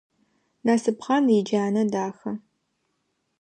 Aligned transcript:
Насыпхъан 0.65 1.25
иджанэ 1.37 1.83
дахэ. 1.91 2.31